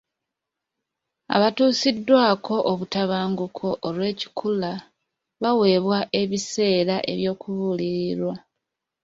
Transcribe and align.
Abatuusiddwako 1.35 2.55
obutabanguko 2.71 3.67
olw'ekikula 3.87 4.71
baweebwa 5.41 5.99
ebiseera 6.21 6.95
eby'okubuulirirwa. 7.11 8.35